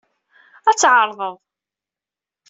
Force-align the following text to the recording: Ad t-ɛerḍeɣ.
Ad 0.69 0.75
t-ɛerḍeɣ. 0.79 1.35